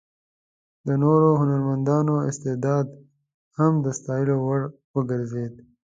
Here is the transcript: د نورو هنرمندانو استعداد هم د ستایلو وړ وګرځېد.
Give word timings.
د 0.87 0.89
نورو 1.03 1.29
هنرمندانو 1.41 2.15
استعداد 2.29 2.85
هم 3.57 3.73
د 3.85 3.87
ستایلو 3.99 4.35
وړ 4.47 4.61
وګرځېد. 4.95 5.53